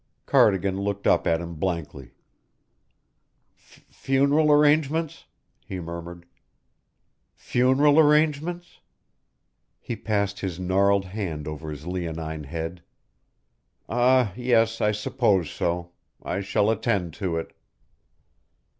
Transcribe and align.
Cardigan 0.25 0.81
looked 0.81 1.05
up 1.05 1.27
at 1.27 1.41
him 1.41 1.53
blankly. 1.57 2.15
"Funeral 3.55 4.51
arrangements?" 4.51 5.25
he 5.63 5.79
murmured. 5.79 6.25
"Funeral 7.35 7.99
arrangements?" 7.99 8.79
He 9.79 9.95
passed 9.95 10.39
his 10.39 10.59
gnarled 10.59 11.05
hand 11.05 11.47
over 11.47 11.69
his 11.69 11.85
leonine 11.85 12.45
head. 12.45 12.81
"Ah, 13.87 14.33
yes, 14.35 14.81
I 14.81 14.91
suppose 14.91 15.51
so. 15.51 15.91
I 16.23 16.41
shall 16.41 16.71
attend 16.71 17.13
to 17.21 17.37
it." 17.37 17.55